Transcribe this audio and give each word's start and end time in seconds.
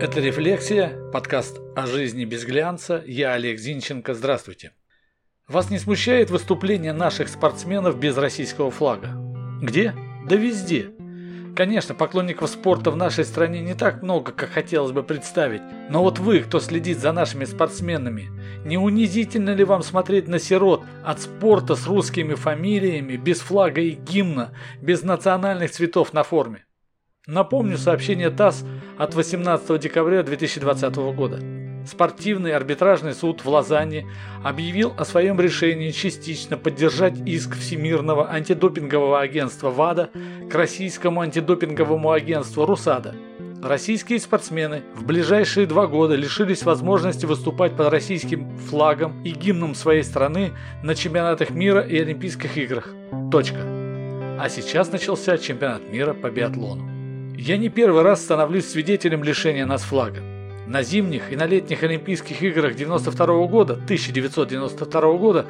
Это 0.00 0.18
«Рефлексия», 0.18 0.94
подкаст 1.12 1.60
о 1.76 1.86
жизни 1.86 2.24
без 2.24 2.46
глянца. 2.46 3.04
Я 3.06 3.34
Олег 3.34 3.58
Зинченко. 3.58 4.14
Здравствуйте. 4.14 4.72
Вас 5.46 5.68
не 5.68 5.78
смущает 5.78 6.30
выступление 6.30 6.94
наших 6.94 7.28
спортсменов 7.28 7.98
без 7.98 8.16
российского 8.16 8.70
флага? 8.70 9.10
Где? 9.60 9.94
Да 10.26 10.36
везде. 10.36 10.92
Конечно, 11.54 11.94
поклонников 11.94 12.48
спорта 12.48 12.90
в 12.90 12.96
нашей 12.96 13.26
стране 13.26 13.60
не 13.60 13.74
так 13.74 14.02
много, 14.02 14.32
как 14.32 14.48
хотелось 14.48 14.92
бы 14.92 15.02
представить. 15.02 15.60
Но 15.90 16.02
вот 16.02 16.18
вы, 16.18 16.40
кто 16.40 16.60
следит 16.60 16.98
за 16.98 17.12
нашими 17.12 17.44
спортсменами, 17.44 18.30
не 18.64 18.78
унизительно 18.78 19.50
ли 19.50 19.64
вам 19.64 19.82
смотреть 19.82 20.28
на 20.28 20.38
сирот 20.38 20.82
от 21.04 21.20
спорта 21.20 21.76
с 21.76 21.86
русскими 21.86 22.32
фамилиями, 22.32 23.16
без 23.18 23.40
флага 23.40 23.82
и 23.82 23.90
гимна, 23.90 24.54
без 24.80 25.02
национальных 25.02 25.70
цветов 25.72 26.14
на 26.14 26.22
форме? 26.22 26.64
Напомню 27.30 27.78
сообщение 27.78 28.28
ТАСС 28.28 28.64
от 28.98 29.14
18 29.14 29.80
декабря 29.80 30.24
2020 30.24 30.96
года. 31.14 31.38
Спортивный 31.86 32.52
арбитражный 32.56 33.14
суд 33.14 33.44
в 33.44 33.48
Лозанне 33.48 34.04
объявил 34.42 34.92
о 34.98 35.04
своем 35.04 35.40
решении 35.40 35.92
частично 35.92 36.56
поддержать 36.56 37.14
иск 37.26 37.56
Всемирного 37.56 38.28
антидопингового 38.32 39.20
агентства 39.20 39.70
ВАДА 39.70 40.10
к 40.50 40.54
российскому 40.56 41.20
антидопинговому 41.20 42.10
агентству 42.10 42.66
РУСАДА. 42.66 43.14
Российские 43.62 44.18
спортсмены 44.18 44.82
в 44.96 45.04
ближайшие 45.04 45.68
два 45.68 45.86
года 45.86 46.16
лишились 46.16 46.64
возможности 46.64 47.26
выступать 47.26 47.76
под 47.76 47.92
российским 47.92 48.58
флагом 48.58 49.22
и 49.22 49.30
гимном 49.30 49.76
своей 49.76 50.02
страны 50.02 50.50
на 50.82 50.96
чемпионатах 50.96 51.50
мира 51.50 51.80
и 51.80 51.96
Олимпийских 51.96 52.58
играх. 52.58 52.88
Точка. 53.30 53.60
А 54.40 54.48
сейчас 54.48 54.90
начался 54.90 55.38
чемпионат 55.38 55.82
мира 55.92 56.12
по 56.12 56.28
биатлону. 56.28 56.89
Я 57.40 57.56
не 57.56 57.70
первый 57.70 58.02
раз 58.02 58.20
становлюсь 58.22 58.66
свидетелем 58.66 59.24
лишения 59.24 59.64
нас 59.64 59.80
флага. 59.80 60.20
На 60.66 60.82
зимних 60.82 61.32
и 61.32 61.36
на 61.36 61.46
летних 61.46 61.82
Олимпийских 61.82 62.42
играх 62.42 62.74
92 62.74 63.46
года, 63.46 63.72
1992 63.72 65.12
года, 65.14 65.46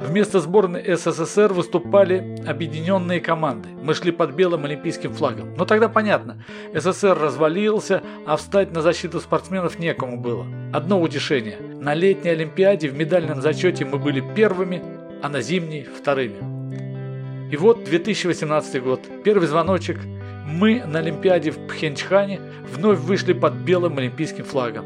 вместо 0.00 0.38
сборной 0.38 0.96
СССР 0.96 1.52
выступали 1.52 2.36
объединенные 2.46 3.20
команды. 3.20 3.70
Мы 3.82 3.94
шли 3.94 4.12
под 4.12 4.34
белым 4.34 4.66
олимпийским 4.66 5.12
флагом. 5.12 5.52
Но 5.56 5.64
тогда 5.64 5.88
понятно, 5.88 6.44
СССР 6.74 7.18
развалился, 7.18 8.04
а 8.24 8.36
встать 8.36 8.70
на 8.70 8.80
защиту 8.80 9.18
спортсменов 9.18 9.80
некому 9.80 10.20
было. 10.20 10.46
Одно 10.72 11.02
утешение. 11.02 11.58
На 11.58 11.94
летней 11.94 12.30
Олимпиаде 12.30 12.88
в 12.88 12.94
медальном 12.94 13.42
зачете 13.42 13.84
мы 13.84 13.98
были 13.98 14.22
первыми, 14.36 14.80
а 15.20 15.28
на 15.28 15.40
зимней– 15.40 15.88
вторыми. 15.98 17.50
И 17.50 17.56
вот 17.56 17.82
2018 17.82 18.80
год. 18.80 19.00
Первый 19.24 19.48
звоночек– 19.48 19.98
мы 20.46 20.82
на 20.86 20.98
Олимпиаде 20.98 21.50
в 21.50 21.66
Пхенчхане 21.66 22.40
вновь 22.72 22.98
вышли 22.98 23.32
под 23.32 23.54
белым 23.54 23.98
олимпийским 23.98 24.44
флагом. 24.44 24.84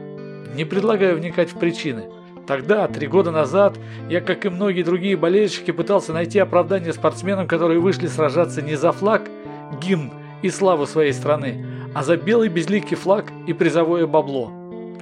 Не 0.55 0.65
предлагаю 0.65 1.17
вникать 1.17 1.53
в 1.53 1.59
причины. 1.59 2.05
Тогда, 2.47 2.87
три 2.87 3.09
года 3.09 3.31
назад, 3.33 3.77
я, 4.09 4.21
как 4.21 4.47
и 4.47 4.49
многие 4.49 4.83
другие 4.83 5.17
болельщики, 5.17 5.73
пытался 5.73 6.13
найти 6.13 6.39
оправдание 6.39 6.93
спортсменам, 6.93 7.49
которые 7.49 7.81
вышли 7.81 8.07
сражаться 8.07 8.63
не 8.63 8.77
за 8.77 8.93
флаг, 8.93 9.23
гимн 9.83 10.13
и 10.43 10.51
славу 10.51 10.87
своей 10.87 11.13
страны, 11.13 11.67
а 11.95 12.05
за 12.05 12.17
белый 12.17 12.49
безликий 12.49 12.97
флаг 12.97 13.33
и 13.47 13.53
призовое 13.53 14.07
бабло. 14.07 14.53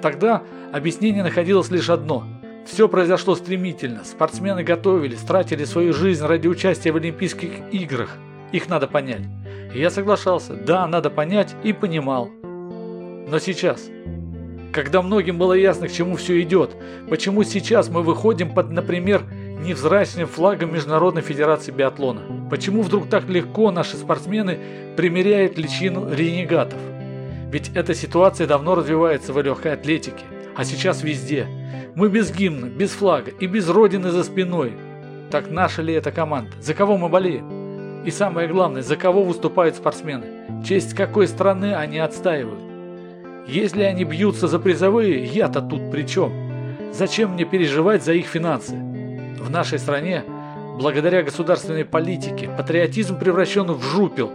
Тогда 0.00 0.42
объяснение 0.72 1.22
находилось 1.22 1.70
лишь 1.70 1.90
одно. 1.90 2.24
Все 2.66 2.88
произошло 2.88 3.34
стремительно. 3.34 4.04
Спортсмены 4.04 4.62
готовились, 4.62 5.20
тратили 5.20 5.64
свою 5.64 5.92
жизнь 5.92 6.24
ради 6.24 6.48
участия 6.48 6.92
в 6.92 6.96
Олимпийских 6.96 7.50
играх. 7.72 8.16
Их 8.54 8.68
надо 8.68 8.86
понять. 8.86 9.22
И 9.74 9.80
я 9.80 9.90
соглашался, 9.90 10.54
да, 10.54 10.86
надо 10.86 11.10
понять 11.10 11.56
и 11.64 11.72
понимал. 11.72 12.30
Но 13.28 13.40
сейчас, 13.40 13.90
когда 14.72 15.02
многим 15.02 15.38
было 15.38 15.54
ясно, 15.54 15.88
к 15.88 15.92
чему 15.92 16.14
все 16.14 16.40
идет, 16.40 16.76
почему 17.10 17.42
сейчас 17.42 17.88
мы 17.88 18.02
выходим 18.02 18.54
под, 18.54 18.70
например, 18.70 19.24
невзрачным 19.58 20.28
флагом 20.28 20.72
Международной 20.72 21.22
Федерации 21.22 21.72
Биатлона? 21.72 22.20
Почему 22.48 22.82
вдруг 22.82 23.08
так 23.08 23.28
легко 23.28 23.72
наши 23.72 23.96
спортсмены 23.96 24.60
примеряют 24.96 25.58
личину 25.58 26.14
ренегатов? 26.14 26.78
Ведь 27.50 27.72
эта 27.74 27.92
ситуация 27.92 28.46
давно 28.46 28.76
развивается 28.76 29.32
в 29.32 29.42
легкой 29.42 29.72
атлетике, 29.72 30.22
а 30.54 30.64
сейчас 30.64 31.02
везде. 31.02 31.48
Мы 31.96 32.08
без 32.08 32.32
гимна, 32.32 32.66
без 32.66 32.90
флага 32.90 33.32
и 33.32 33.48
без 33.48 33.68
родины 33.68 34.12
за 34.12 34.22
спиной. 34.22 34.74
Так 35.32 35.50
наша 35.50 35.82
ли 35.82 35.92
это 35.92 36.12
команда? 36.12 36.52
За 36.60 36.72
кого 36.72 36.96
мы 36.96 37.08
болеем? 37.08 37.53
И 38.04 38.10
самое 38.10 38.48
главное, 38.48 38.82
за 38.82 38.96
кого 38.96 39.22
выступают 39.22 39.76
спортсмены? 39.76 40.26
Честь 40.62 40.92
какой 40.92 41.26
страны 41.26 41.74
они 41.74 41.98
отстаивают? 41.98 42.60
Если 43.46 43.82
они 43.82 44.04
бьются 44.04 44.46
за 44.46 44.58
призовые, 44.58 45.24
я-то 45.24 45.62
тут 45.62 45.90
при 45.90 46.02
чем? 46.02 46.32
Зачем 46.92 47.32
мне 47.32 47.46
переживать 47.46 48.04
за 48.04 48.12
их 48.12 48.26
финансы? 48.26 48.74
В 48.74 49.48
нашей 49.48 49.78
стране, 49.78 50.22
благодаря 50.78 51.22
государственной 51.22 51.86
политике, 51.86 52.50
патриотизм 52.54 53.18
превращен 53.18 53.72
в 53.72 53.82
жупел, 53.82 54.32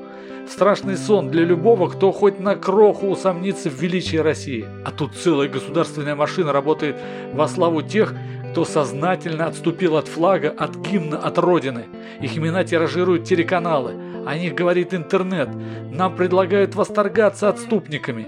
в 0.47 0.51
страшный 0.51 0.97
сон 0.97 1.29
для 1.29 1.43
любого, 1.43 1.89
кто 1.89 2.11
хоть 2.11 2.39
на 2.39 2.55
кроху 2.55 3.07
усомнится 3.07 3.69
в 3.69 3.79
величии 3.79 4.17
России. 4.17 4.65
А 4.83 4.89
тут 4.89 5.13
целая 5.13 5.47
государственная 5.47 6.15
машина 6.15 6.51
работает 6.51 6.95
во 7.33 7.47
славу 7.47 7.83
тех, 7.83 8.15
кто 8.49 8.65
сознательно 8.65 9.45
отступил 9.45 9.95
от 9.95 10.07
флага, 10.07 10.49
от 10.49 10.75
гимна, 10.75 11.19
от 11.19 11.37
родины. 11.37 11.85
Их 12.19 12.35
имена 12.35 12.63
тиражируют 12.63 13.25
телеканалы, 13.25 13.93
о 14.25 14.35
них 14.37 14.55
говорит 14.55 14.93
интернет. 14.93 15.49
Нам 15.91 16.15
предлагают 16.15 16.73
восторгаться 16.73 17.49
отступниками. 17.49 18.27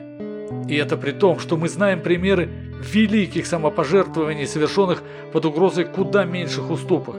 И 0.69 0.75
это 0.75 0.95
при 0.95 1.11
том, 1.11 1.39
что 1.39 1.57
мы 1.57 1.69
знаем 1.69 2.01
примеры 2.01 2.49
великих 2.81 3.47
самопожертвований, 3.47 4.45
совершенных 4.45 5.01
под 5.33 5.45
угрозой 5.45 5.85
куда 5.85 6.23
меньших 6.23 6.69
уступок. 6.69 7.15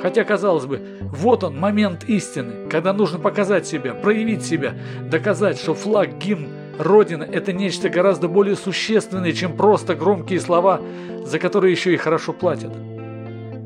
Хотя, 0.00 0.24
казалось 0.24 0.66
бы, 0.66 0.80
вот 1.00 1.44
он, 1.44 1.58
момент 1.58 2.04
истины, 2.08 2.68
когда 2.68 2.92
нужно 2.92 3.18
показать 3.18 3.66
себя, 3.66 3.94
проявить 3.94 4.44
себя, 4.44 4.74
доказать, 5.10 5.58
что 5.58 5.74
флаг, 5.74 6.18
гимн 6.18 6.48
Родина– 6.78 7.24
это 7.32 7.52
нечто 7.52 7.88
гораздо 7.88 8.28
более 8.28 8.56
существенное, 8.56 9.32
чем 9.32 9.56
просто 9.56 9.94
громкие 9.94 10.40
слова, 10.40 10.80
за 11.24 11.38
которые 11.38 11.72
еще 11.72 11.92
и 11.92 11.96
хорошо 11.96 12.32
платят. 12.32 12.72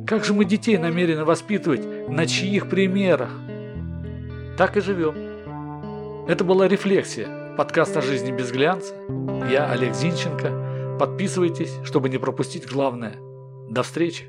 Как 0.07 0.25
же 0.25 0.35
мы 0.35 0.45
детей 0.45 0.77
намерены 0.79 1.25
воспитывать, 1.25 2.09
на 2.09 2.27
чьих 2.27 2.69
примерах? 2.69 3.31
Так 4.57 4.77
и 4.77 4.81
живем. 4.81 5.15
Это 6.29 6.45
была 6.45 6.69
«Рефлексия», 6.69 7.55
подкаст 7.57 7.97
о 7.97 8.03
жизни 8.03 8.33
без 8.33 8.51
глянца. 8.51 8.95
Я 9.51 9.71
Олег 9.71 9.95
Зинченко. 9.95 10.99
Подписывайтесь, 10.99 11.75
чтобы 11.85 12.09
не 12.09 12.19
пропустить 12.19 12.67
главное. 12.67 13.15
До 13.69 13.83
встречи! 13.83 14.25